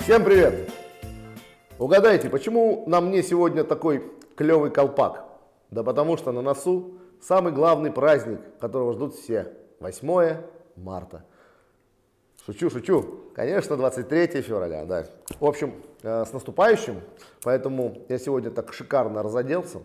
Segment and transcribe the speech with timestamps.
[0.00, 0.72] Всем привет!
[1.78, 5.24] Угадайте, почему на мне сегодня такой клевый колпак?
[5.70, 9.52] Да потому что на носу самый главный праздник, которого ждут все.
[9.78, 10.38] 8
[10.76, 11.24] марта.
[12.44, 13.20] Шучу, шучу.
[13.34, 15.04] Конечно, 23 февраля, да.
[15.38, 17.02] В общем, э, с наступающим.
[17.42, 19.80] Поэтому я сегодня так шикарно разоделся.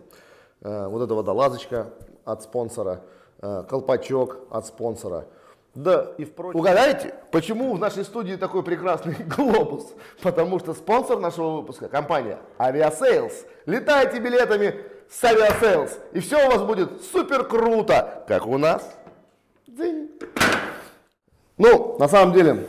[0.62, 1.90] Э, вот эта водолазочка
[2.24, 3.02] от спонсора,
[3.42, 5.26] э, колпачок от спонсора.
[5.76, 6.58] Да, и впрочем.
[6.58, 9.92] Угадайте, почему в нашей студии такой прекрасный глобус?
[10.22, 13.34] Потому что спонсор нашего выпуска– компания Aviasales.
[13.66, 14.74] Летайте билетами
[15.10, 18.90] с Aviasales, и все у вас будет супер круто, как у нас.
[21.58, 22.66] Ну, на самом деле,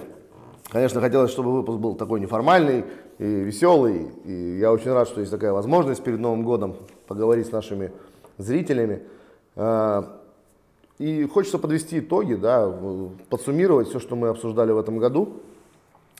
[0.69, 2.83] конечно, хотелось, чтобы выпуск был такой неформальный
[3.19, 4.11] и веселый.
[4.25, 6.75] И я очень рад, что есть такая возможность перед Новым годом
[7.07, 7.93] поговорить с нашими
[8.37, 9.03] зрителями.
[10.99, 12.73] И хочется подвести итоги, да,
[13.29, 15.41] подсуммировать все, что мы обсуждали в этом году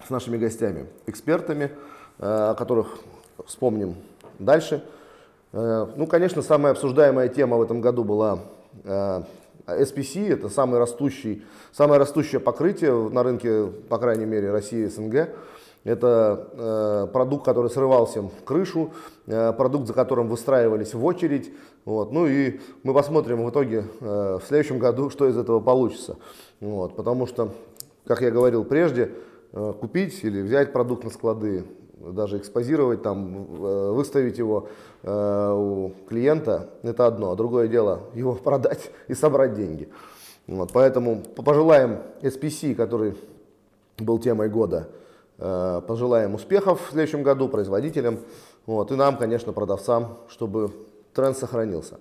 [0.06, 1.72] с нашими гостями, экспертами,
[2.20, 3.00] э, о которых
[3.48, 3.96] вспомним
[4.38, 4.84] дальше.
[5.52, 8.40] Э, ну, конечно, самая обсуждаемая тема в этом году была
[8.84, 9.24] э,
[9.66, 15.30] SPC, это самый растущий, самое растущее покрытие на рынке, по крайней мере, России и СНГ.
[15.84, 18.92] Это э, продукт, который срывал всем крышу,
[19.26, 21.52] э, продукт, за которым выстраивались в очередь.
[21.86, 22.12] Вот.
[22.12, 26.18] Ну и мы посмотрим в итоге э, в следующем году, что из этого получится.
[26.60, 26.96] Вот.
[26.96, 27.54] Потому что,
[28.06, 29.12] как я говорил прежде,
[29.54, 31.66] э, купить или взять продукт на склады,
[32.00, 34.70] даже экспозировать, там, э, выставить его
[35.04, 37.32] э, у клиента, это одно.
[37.32, 39.90] А другое дело его продать и собрать деньги.
[40.48, 40.72] Вот.
[40.74, 43.16] Поэтому пожелаем SPC, который
[43.98, 44.88] был темой года,
[45.38, 48.20] пожелаем успехов в следующем году производителям
[48.68, 50.72] вот, и нам, конечно, продавцам, чтобы
[51.14, 52.00] тренд сохранился.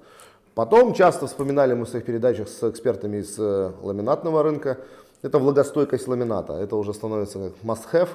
[0.55, 4.79] Потом часто вспоминали мы в своих передачах с экспертами из э, ламинатного рынка.
[5.23, 6.55] Это влагостойкость ламината.
[6.55, 8.09] Это уже становится как must-have.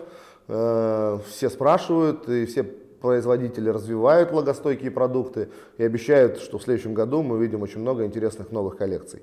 [0.48, 7.24] Э, все спрашивают и все производители развивают влагостойкие продукты и обещают, что в следующем году
[7.24, 9.22] мы увидим очень много интересных новых коллекций.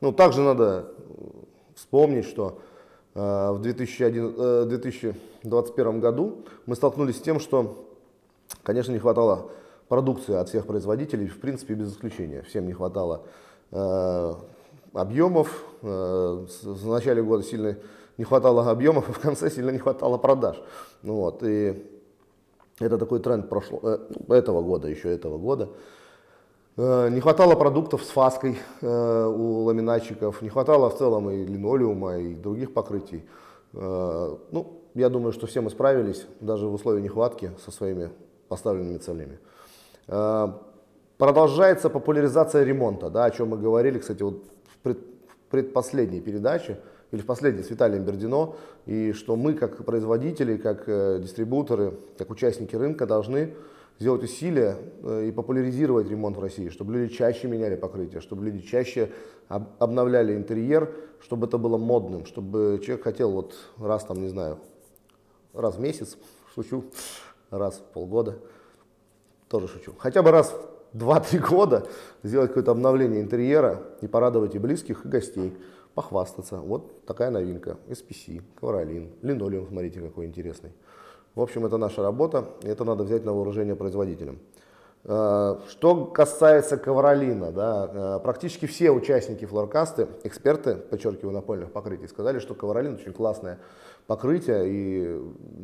[0.00, 0.86] Ну, также надо
[1.76, 2.58] вспомнить, что
[3.14, 7.88] в 2001, 2021 году мы столкнулись с тем, что,
[8.64, 9.50] конечно, не хватало
[9.88, 12.42] продукции от всех производителей, в принципе, без исключения.
[12.42, 13.22] Всем не хватало
[13.70, 14.34] э,
[14.92, 15.64] объемов.
[15.82, 17.76] Э, в начале года сильно
[18.16, 20.60] не хватало объемов, и в конце сильно не хватало продаж.
[21.02, 21.86] Ну, вот, и
[22.78, 25.68] это такой тренд прошлого, э, этого года, еще этого года.
[26.76, 32.18] Э, не хватало продуктов с фаской э, у ламинатчиков, не хватало в целом и линолеума,
[32.18, 33.24] и других покрытий.
[33.74, 38.10] Э, ну, я думаю, что все мы справились, даже в условиях нехватки, со своими
[38.48, 39.38] поставленными целями.
[41.16, 46.78] Продолжается популяризация ремонта, да, о чем мы говорили, кстати, вот в, пред, в предпоследней передаче,
[47.12, 48.54] или в последней с Виталием Бердино,
[48.86, 50.86] и что мы, как производители, как
[51.22, 53.54] дистрибуторы, как участники рынка, должны
[53.98, 58.60] сделать усилия э, и популяризировать ремонт в России, чтобы люди чаще меняли покрытие, чтобы люди
[58.60, 59.10] чаще
[59.48, 64.58] обновляли интерьер, чтобы это было модным, чтобы человек хотел вот раз там, не знаю,
[65.52, 66.16] раз в месяц,
[66.54, 66.84] шучу,
[67.50, 68.38] раз в полгода,
[69.48, 70.54] тоже шучу, хотя бы раз
[70.92, 71.86] в 2-3 года
[72.22, 75.56] сделать какое-то обновление интерьера и порадовать и близких, и гостей,
[75.94, 76.56] похвастаться.
[76.56, 77.78] Вот такая новинка.
[77.88, 80.72] SPC, ковролин, линолеум, смотрите, какой интересный.
[81.34, 84.38] В общем, это наша работа, и это надо взять на вооружение производителям.
[85.02, 92.38] Э, что касается ковролина, да, э, практически все участники флоркасты, эксперты, подчеркиваю, напольных покрытий, сказали,
[92.38, 93.58] что ковролин очень классное
[94.06, 95.20] покрытие, и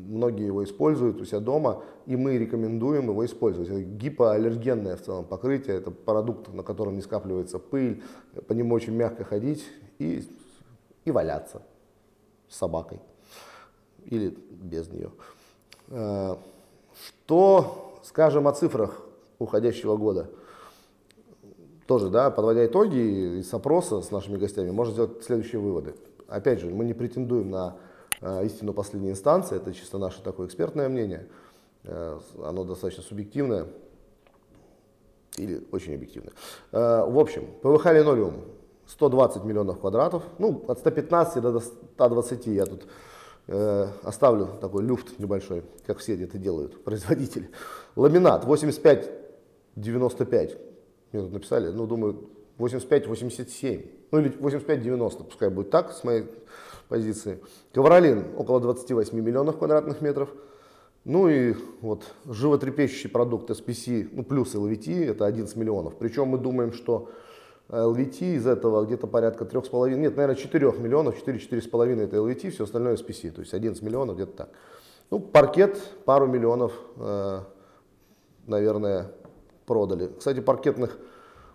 [0.08, 3.68] многие его используют у себя дома, и мы рекомендуем его использовать.
[3.68, 8.02] Это гипоаллергенное в целом покрытие, это продукт, на котором не скапливается пыль,
[8.48, 9.64] по нему очень мягко ходить
[9.98, 10.26] и,
[11.04, 11.62] и валяться
[12.48, 13.00] с собакой
[14.06, 15.10] или без нее.
[15.90, 16.36] Э,
[17.06, 19.02] что скажем о цифрах
[19.38, 20.30] уходящего года?
[21.86, 25.94] Тоже, да, подводя итоги из опроса с нашими гостями, можно сделать следующие выводы.
[26.28, 27.76] Опять же, мы не претендуем на
[28.20, 31.26] э, истину последней инстанции, это чисто наше такое экспертное мнение.
[31.82, 33.66] Э, оно достаточно субъективное
[35.36, 36.32] или очень объективное.
[36.70, 38.42] В общем, ПВХ линолеум
[38.86, 42.86] 120 миллионов квадратов, ну, от 115 до 120 я тут
[44.02, 47.50] оставлю такой люфт небольшой, как все это делают, производители.
[47.96, 50.58] Ламинат 85-95.
[51.12, 53.90] Мне тут написали, ну, думаю, 85-87.
[54.12, 56.26] Ну, или 85-90, пускай будет так, с моей
[56.88, 57.40] позиции.
[57.72, 60.30] Ковролин около 28 миллионов квадратных метров.
[61.04, 65.96] Ну и вот животрепещущий продукт SPC, ну плюс LVT, это 11 миллионов.
[65.96, 67.08] Причем мы думаем, что
[67.70, 72.96] LVT из этого где-то порядка 3,5, нет, наверное, 4 миллионов, 4-4,5 это LVT, все остальное
[72.96, 74.48] SPC, то есть 11 миллионов где-то так.
[75.10, 77.40] Ну, паркет пару миллионов, э,
[78.46, 79.12] наверное,
[79.66, 80.10] продали.
[80.18, 80.98] Кстати, паркетных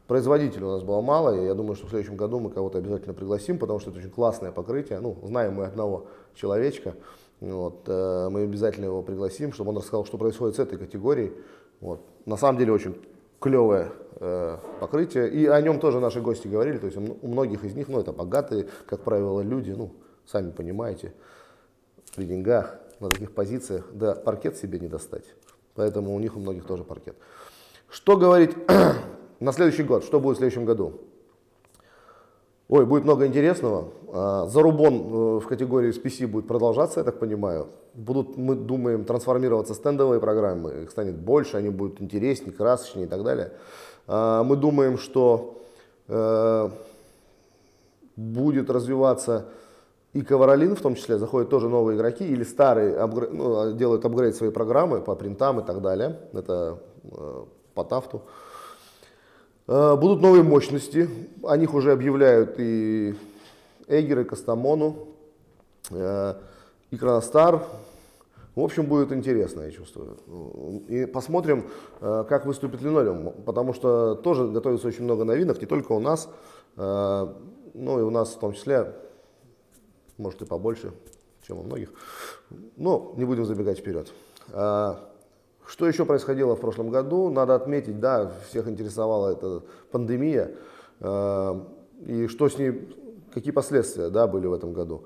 [0.07, 3.13] производителей у нас было мало, и я думаю, что в следующем году мы кого-то обязательно
[3.13, 4.99] пригласим, потому что это очень классное покрытие.
[4.99, 6.95] Ну, знаем мы одного человечка,
[7.41, 11.33] вот, э, мы обязательно его пригласим, чтобы он рассказал, что происходит с этой категорией.
[11.81, 12.01] Вот.
[12.25, 12.95] На самом деле очень
[13.39, 17.75] клевое э, покрытие, и о нем тоже наши гости говорили, то есть у многих из
[17.75, 19.91] них, ну, это богатые, как правило, люди, ну,
[20.25, 21.13] сами понимаете,
[22.15, 25.25] при деньгах, на таких позициях, да, паркет себе не достать.
[25.75, 27.15] Поэтому у них у многих тоже паркет.
[27.89, 28.55] Что говорить
[29.39, 30.03] на следующий год?
[30.03, 31.01] Что будет в следующем году?
[32.67, 33.89] Ой, будет много интересного.
[34.11, 37.67] А, зарубон э, в категории SPC будет продолжаться, я так понимаю.
[37.93, 40.83] Будут, мы думаем, трансформироваться стендовые программы.
[40.83, 43.51] Их станет больше, они будут интереснее, красочнее и так далее.
[44.07, 45.61] А, мы думаем, что
[46.07, 46.69] э,
[48.15, 49.45] будет развиваться
[50.15, 54.33] и Ковролин в том числе, заходят тоже новые игроки или старые апгрейд, ну, делают апгрейд
[54.33, 56.21] своей программы по принтам и так далее.
[56.31, 58.21] Это э, по тафту.
[59.67, 61.09] Э, будут новые мощности,
[61.43, 63.15] о них уже объявляют и
[63.87, 65.07] Эгер, и Кастамону,
[65.89, 66.35] э,
[66.91, 67.63] и Кроностар.
[68.53, 70.17] В общем, будет интересно, я чувствую.
[70.87, 71.65] И посмотрим,
[71.99, 76.29] э, как выступит линолеум, потому что тоже готовится очень много новинок, не только у нас,
[76.77, 78.93] но и у нас в том числе
[80.17, 80.91] может и побольше,
[81.41, 81.93] чем у многих.
[82.75, 84.11] Но не будем забегать вперед.
[85.67, 87.29] Что еще происходило в прошлом году?
[87.29, 90.51] Надо отметить, да, всех интересовала эта пандемия.
[90.99, 91.65] А,
[92.05, 92.87] и что с ней,
[93.33, 95.05] какие последствия да, были в этом году.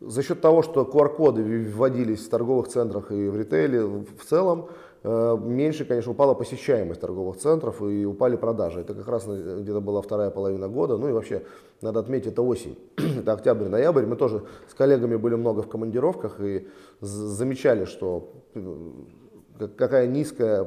[0.00, 4.68] За счет того, что QR-коды вводились в торговых центрах и в ритейле в целом,
[5.08, 8.80] Э, меньше, конечно, упала посещаемость торговых центров и упали продажи.
[8.80, 10.96] Это как раз где-то была вторая половина года.
[10.96, 11.44] Ну и вообще,
[11.80, 12.76] надо отметить, это осень.
[12.96, 14.04] это октябрь, ноябрь.
[14.04, 16.66] Мы тоже с коллегами были много в командировках и
[17.00, 18.90] замечали, что э,
[19.76, 20.64] какая низкая,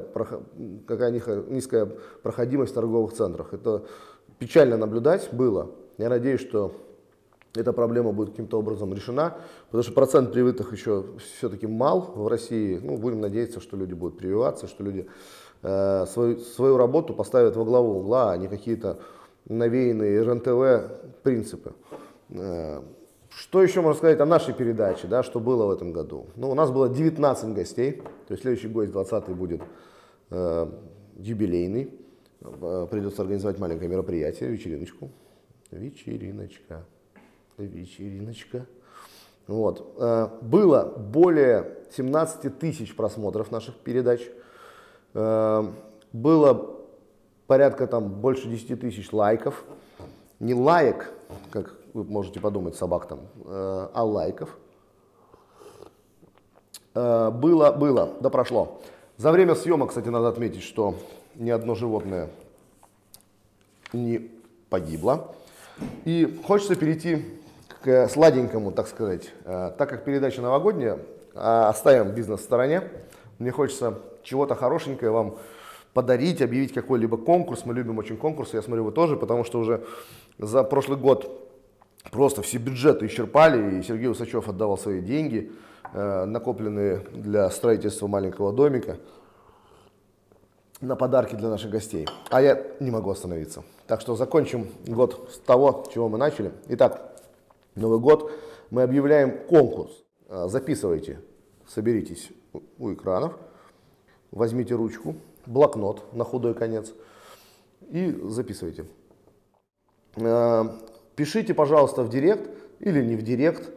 [0.86, 1.86] какая низкая
[2.22, 3.54] проходимость в торговых центрах.
[3.54, 3.84] Это
[4.38, 5.70] печально наблюдать было.
[5.98, 6.72] Я надеюсь, что
[7.54, 11.04] эта проблема будет каким-то образом решена, потому что процент привитых еще
[11.36, 12.78] все-таки мал в России.
[12.82, 15.08] Ну, будем надеяться, что люди будут прививаться, что люди
[15.62, 19.00] э, свою, свою работу поставят во главу угла, а не какие-то
[19.48, 21.72] навеянные РНТВ принципы.
[23.30, 26.26] Что еще можно сказать о нашей передаче, да, что было в этом году?
[26.36, 29.62] Ну, у нас было 19 гостей, то есть следующий гость, 20 будет
[30.30, 30.66] э,
[31.16, 31.94] юбилейный.
[32.42, 35.10] Э, придется организовать маленькое мероприятие, вечериночку.
[35.70, 36.84] Вечериночка
[37.66, 38.66] вечериночка.
[39.46, 39.94] Вот.
[39.98, 44.22] Э, было более 17 тысяч просмотров наших передач.
[45.14, 45.64] Э,
[46.12, 46.78] было
[47.46, 49.64] порядка там больше 10 тысяч лайков.
[50.38, 51.12] Не лайк,
[51.50, 54.56] как вы можете подумать, собак там, э, а лайков.
[56.92, 58.80] Было, было, да прошло.
[59.16, 60.96] За время съемок, кстати, надо отметить, что
[61.36, 62.30] ни одно животное
[63.92, 64.30] не
[64.68, 65.34] погибло.
[66.04, 67.24] И хочется перейти
[67.82, 69.30] к сладенькому, так сказать.
[69.44, 70.98] Э, так как передача новогодняя,
[71.34, 72.82] а оставим бизнес в стороне,
[73.38, 75.36] мне хочется чего-то хорошенькое вам
[75.94, 77.64] подарить, объявить какой-либо конкурс.
[77.64, 79.84] Мы любим очень конкурсы, я смотрю, вы тоже, потому что уже
[80.38, 81.49] за прошлый год
[82.10, 85.52] просто все бюджеты исчерпали, и Сергей Усачев отдавал свои деньги,
[85.92, 88.98] э, накопленные для строительства маленького домика,
[90.80, 92.06] на подарки для наших гостей.
[92.30, 93.62] А я не могу остановиться.
[93.86, 96.52] Так что закончим год с того, чего мы начали.
[96.68, 97.10] Итак,
[97.74, 98.32] Новый год,
[98.70, 99.92] мы объявляем конкурс.
[100.28, 101.20] А, записывайте,
[101.68, 102.30] соберитесь
[102.78, 103.38] у экранов,
[104.30, 105.16] возьмите ручку,
[105.46, 106.92] блокнот на худой конец
[107.88, 108.86] и записывайте.
[111.20, 112.48] Пишите, пожалуйста, в директ
[112.78, 113.70] или не в директ,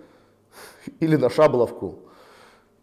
[1.02, 2.00] или на Шабловку,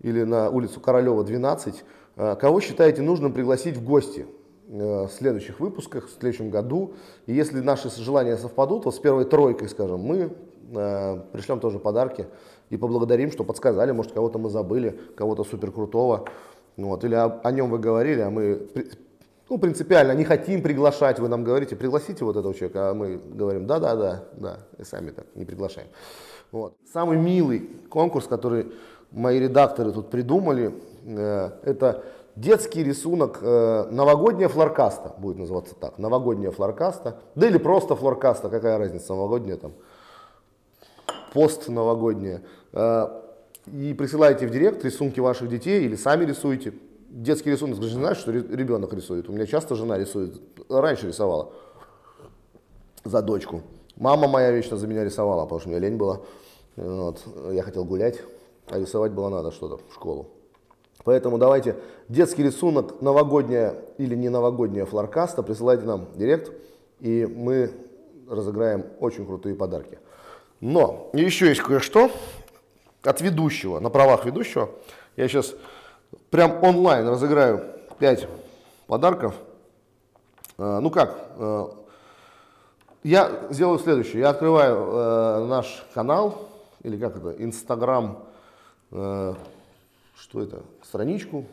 [0.03, 1.83] или на улицу Королева, 12,
[2.17, 4.27] а, кого считаете нужным пригласить в гости
[4.69, 6.93] в следующих выпусках, в следующем году.
[7.27, 10.31] И если наши желания совпадут, вот с первой тройкой, скажем, мы
[10.73, 12.27] Э, пришлем тоже подарки
[12.69, 16.27] и поблагодарим, что подсказали, может, кого-то мы забыли, кого-то супер крутого.
[16.77, 18.69] Вот, или о, о нем вы говорили, а мы
[19.51, 23.67] ну, принципиально не хотим приглашать, вы нам говорите, пригласите вот этого человека, а мы говорим,
[23.67, 25.89] да-да-да, да, и сами так не приглашаем.
[26.53, 26.77] Вот.
[26.93, 28.73] Самый милый конкурс, который
[29.11, 30.73] мои редакторы тут придумали,
[31.05, 32.05] э, это
[32.37, 38.79] детский рисунок, э, новогодняя флоркаста, будет называться так, новогодняя флоркаста, да или просто флоркаста, какая
[38.79, 39.73] разница, новогодняя там,
[41.33, 42.43] пост новогоднее.
[42.73, 43.21] А,
[43.67, 46.73] и присылайте в директ рисунки ваших детей или сами рисуйте.
[47.11, 49.29] Детский рисунок, же знаешь, что ребенок рисует.
[49.29, 50.41] У меня часто жена рисует.
[50.69, 51.53] Раньше рисовала
[53.05, 53.63] за дочку.
[53.97, 56.21] Мама моя вечно за меня рисовала, потому что меня лень была.
[56.77, 57.21] Вот.
[57.51, 58.21] Я хотел гулять.
[58.71, 60.29] а рисовать было надо что-то в школу.
[61.05, 61.77] Поэтому давайте
[62.09, 66.53] детский рисунок, новогодняя или не новогодняя флоркаста, присылайте нам директ,
[67.01, 67.73] и мы
[68.29, 69.99] разыграем очень крутые подарки.
[70.61, 72.11] Но еще есть кое-что
[73.03, 74.71] от ведущего, на правах ведущего.
[75.17, 75.55] Я сейчас
[76.31, 77.65] прям онлайн разыграю
[77.99, 78.29] 5
[78.87, 79.35] подарков.
[80.59, 81.67] А, ну как, э,
[83.03, 84.21] я сделаю следующее.
[84.21, 86.49] Я открываю э, наш канал,
[86.83, 88.25] или как это, Инстаграм,
[88.91, 89.35] э,
[90.17, 91.45] что это, страничку.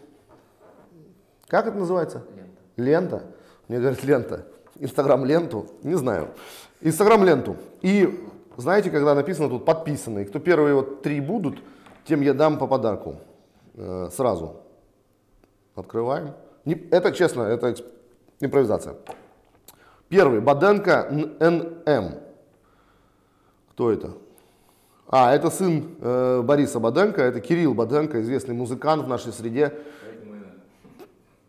[1.48, 2.24] Как это называется?
[2.76, 3.16] Лента.
[3.18, 3.24] Лента.
[3.68, 4.46] Мне говорят лента.
[4.80, 6.30] Инстаграм ленту, не знаю.
[6.82, 7.58] Инстаграм ленту.
[7.82, 11.60] И знаете, когда написано тут подписанные, кто первые вот три будут,
[12.06, 13.18] тем я дам по подарку.
[13.78, 14.56] Э, сразу.
[15.76, 16.34] Открываем.
[16.66, 17.76] Это честно, это
[18.40, 18.96] импровизация.
[20.10, 20.42] Первый.
[20.42, 21.08] Баденко
[21.40, 22.16] НМ.
[23.72, 24.14] Кто это?
[25.10, 29.74] А, это сын э, Бориса Баденко, это Кирилл Баденко, известный музыкант в нашей среде.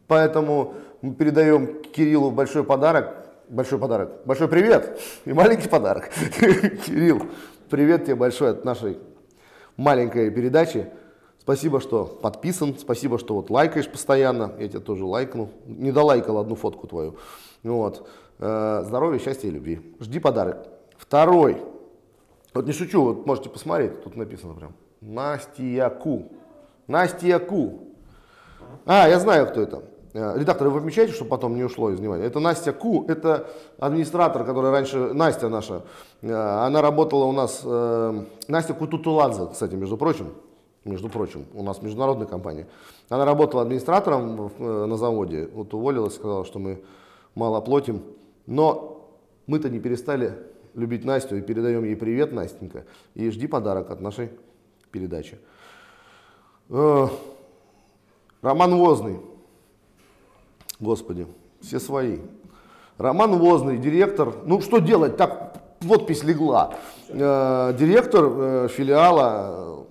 [0.06, 3.14] Поэтому мы передаем Кириллу большой подарок.
[3.48, 4.26] Большой подарок.
[4.26, 6.10] Большой привет и маленький подарок.
[6.86, 7.22] Кирилл,
[7.70, 8.98] привет тебе большой от нашей
[9.78, 10.88] маленькой передачи.
[11.48, 14.52] Спасибо, что подписан, спасибо, что вот лайкаешь постоянно.
[14.58, 15.48] Я тебя тоже лайкну.
[15.64, 17.16] Не долайкал одну фотку твою.
[17.62, 18.06] Вот.
[18.38, 19.80] Э, здоровья, счастья и любви.
[19.98, 20.66] Жди подарок.
[20.98, 21.62] Второй.
[22.52, 24.74] Вот не шучу, вот можете посмотреть, тут написано прям.
[25.00, 26.30] Настя Ку.
[26.86, 27.80] Настя Ку.
[28.84, 29.82] А, я знаю, кто это.
[30.12, 32.24] Э, редактор, вы отмечаете, чтобы потом не ушло из внимания?
[32.24, 35.80] Это Настя Ку, это администратор, который раньше, Настя наша,
[36.20, 40.26] э, она работала у нас, Настя Кутутуладзе, кстати, между прочим,
[40.88, 42.66] между прочим, у нас международная компания.
[43.08, 46.82] Она работала администратором на заводе, вот уволилась, сказала, что мы
[47.34, 48.02] мало платим,
[48.46, 49.10] но
[49.46, 50.34] мы-то не перестали
[50.74, 54.30] любить Настю и передаем ей привет, Настенька, и жди подарок от нашей
[54.90, 55.38] передачи.
[56.68, 57.10] Роман
[58.76, 59.20] Возный.
[60.80, 61.26] Господи,
[61.60, 62.18] все свои.
[62.98, 64.34] Роман Возный, директор.
[64.44, 65.16] Ну что делать?
[65.16, 66.74] Так подпись легла.
[67.08, 69.86] Э, директор э, филиала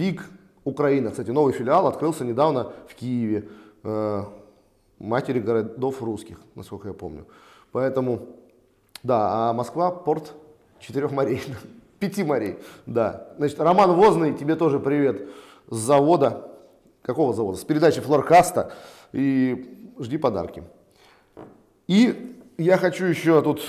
[0.00, 0.22] БИГ
[0.64, 1.10] Украина.
[1.10, 3.48] Кстати, новый филиал открылся недавно в Киеве.
[3.84, 4.24] Э,
[4.98, 7.26] матери городов русских, насколько я помню.
[7.70, 8.28] Поэтому,
[9.02, 10.32] да, а Москва порт
[10.78, 11.42] четырех морей.
[11.98, 13.28] Пяти морей, да.
[13.36, 15.28] Значит, Роман Возный, тебе тоже привет
[15.68, 16.50] с завода.
[17.02, 17.58] Какого завода?
[17.58, 18.72] С передачи Флоркаста.
[19.12, 20.62] И жди подарки.
[21.88, 23.60] И я хочу еще тут,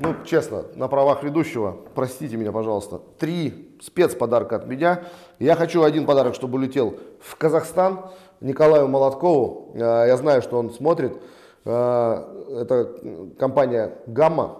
[0.00, 5.04] ну, честно, на правах ведущего, простите меня, пожалуйста, три спецподарка от меня.
[5.38, 8.06] Я хочу один подарок, чтобы улетел в Казахстан
[8.40, 9.72] Николаю Молоткову.
[9.74, 11.16] Э, я знаю, что он смотрит.
[11.64, 12.24] Э,
[12.62, 14.58] это компания «Гамма».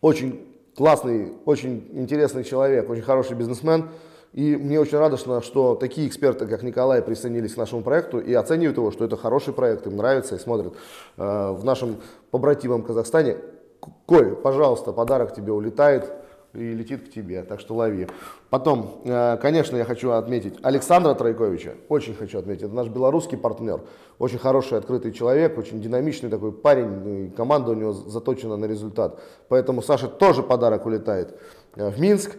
[0.00, 3.88] Очень классный, очень интересный человек, очень хороший бизнесмен.
[4.32, 8.76] И мне очень радостно, что такие эксперты, как Николай, присоединились к нашему проекту и оценивают
[8.76, 10.74] его, что это хороший проект, им нравится и смотрят.
[11.16, 11.96] Э, в нашем
[12.30, 13.38] побратимом Казахстане,
[14.06, 16.12] Коль, пожалуйста, подарок тебе улетает
[16.56, 18.08] и летит к тебе, так что лови.
[18.50, 23.80] Потом, э, конечно, я хочу отметить Александра Тройковича, очень хочу отметить, это наш белорусский партнер,
[24.18, 29.20] очень хороший, открытый человек, очень динамичный такой парень, команда у него заточена на результат.
[29.48, 31.38] Поэтому Саша тоже подарок улетает
[31.76, 32.36] э, в Минск.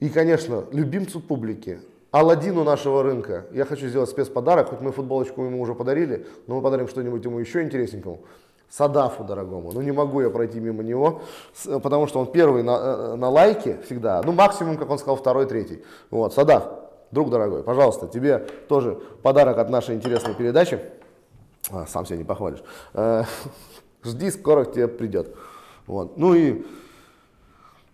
[0.00, 1.78] И, конечно, любимцу публики,
[2.12, 3.46] Алладину нашего рынка.
[3.52, 7.38] Я хочу сделать спецподарок, хоть мы футболочку ему уже подарили, но мы подарим что-нибудь ему
[7.38, 8.20] еще интересненькому.
[8.72, 9.70] Садафу дорогому.
[9.72, 11.20] Ну не могу я пройти мимо него,
[11.82, 14.22] потому что он первый на, э, на лайке всегда.
[14.24, 15.84] Ну максимум, как он сказал, второй, третий.
[16.10, 16.70] Вот, Садаф,
[17.10, 20.80] друг дорогой, пожалуйста, тебе тоже подарок от нашей интересной передачи.
[21.70, 22.62] А, сам себя не похвалишь.
[22.94, 23.24] Э,
[24.04, 25.36] жди, скоро к тебе придет.
[25.86, 26.16] Вот.
[26.16, 26.64] Ну и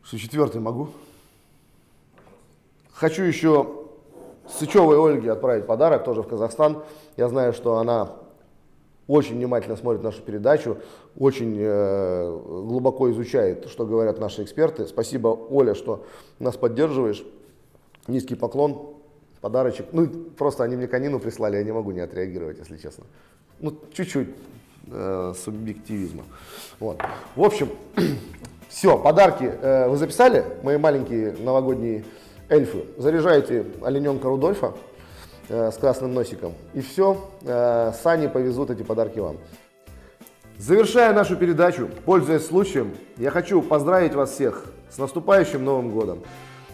[0.04, 0.90] что четвертый могу?
[2.92, 3.66] Хочу еще
[4.48, 6.84] Сычевой Ольге отправить подарок тоже в Казахстан.
[7.16, 8.12] Я знаю, что она
[9.08, 10.76] очень внимательно смотрит нашу передачу,
[11.18, 14.86] очень э, глубоко изучает, что говорят наши эксперты.
[14.86, 16.04] Спасибо, Оля, что
[16.38, 17.24] нас поддерживаешь.
[18.06, 18.96] Низкий поклон,
[19.40, 19.86] подарочек.
[19.92, 23.04] Ну, просто они мне конину прислали, я не могу не отреагировать, если честно.
[23.60, 24.28] Ну, чуть-чуть
[24.90, 26.24] э, субъективизма.
[26.78, 27.00] Вот.
[27.34, 27.70] В общем,
[28.68, 30.44] все, подарки э, вы записали?
[30.62, 32.04] Мои маленькие новогодние
[32.50, 32.84] эльфы.
[32.98, 34.74] Заряжаете олененка Рудольфа
[35.48, 39.36] с красным носиком, и все, э, сани повезут эти подарки вам.
[40.58, 46.18] Завершая нашу передачу, пользуясь случаем, я хочу поздравить вас всех с наступающим Новым Годом.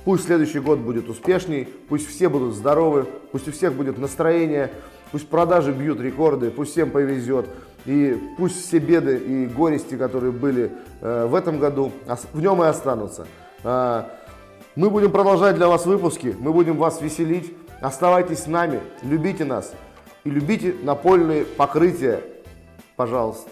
[0.04, 4.70] Пусть следующий год будет успешней, пусть все будут здоровы, пусть у всех будет настроение,
[5.12, 7.46] пусть продажи бьют рекорды, пусть всем повезет.
[7.86, 11.92] И пусть все беды и горести, которые были э, в этом году,
[12.32, 13.26] в нем и останутся.
[13.62, 14.10] А,
[14.76, 17.54] Мы будем продолжать для вас выпуски, мы будем вас веселить.
[17.84, 19.74] Оставайтесь с нами, любите нас
[20.24, 22.22] и любите напольные покрытия,
[22.96, 23.50] пожалуйста.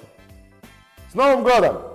[1.10, 1.91] С Новым годом!